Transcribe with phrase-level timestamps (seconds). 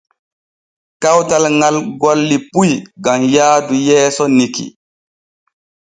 [1.01, 2.71] Kawtal ŋal golli puy
[3.03, 4.65] gam yaadu yeeso nikki.